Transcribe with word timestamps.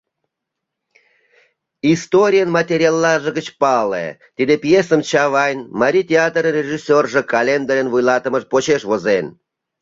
Историйын 1.93 2.49
материаллаже 2.57 3.29
гыч 3.37 3.47
пале: 3.61 4.05
тиде 4.35 4.55
пьесым 4.63 5.01
Чавайн 5.09 5.59
Марий 5.79 6.07
театрын 6.11 6.53
режиссёржо 6.59 7.21
Календерын 7.33 7.87
вуйлатымыж 7.89 8.43
почеш 8.51 8.81
возен. 8.89 9.25